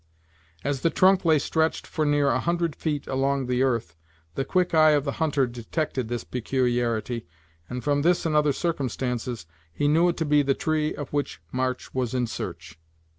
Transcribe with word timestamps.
As 0.63 0.81
the 0.81 0.89
trunk 0.89 1.25
lay 1.25 1.37
stretched 1.37 1.85
for 1.85 2.07
near 2.07 2.29
a 2.29 2.39
hundred 2.39 2.75
feet 2.75 3.05
along 3.05 3.45
the 3.45 3.61
earth, 3.61 3.95
the 4.33 4.43
quick 4.43 4.73
eye 4.73 4.93
of 4.93 5.03
the 5.03 5.11
hunter 5.21 5.45
detected 5.45 6.07
this 6.07 6.23
peculiarity, 6.23 7.27
and 7.69 7.83
from 7.83 8.01
this 8.01 8.25
and 8.25 8.35
other 8.35 8.51
circumstances, 8.51 9.45
he 9.71 9.87
knew 9.87 10.09
it 10.09 10.17
to 10.17 10.25
be 10.25 10.41
the 10.41 10.55
tree 10.55 10.95
of 10.95 11.13
which 11.13 11.39
March 11.53 11.93
was 11.93 12.15
in 12.15 12.25
search. 12.25 12.79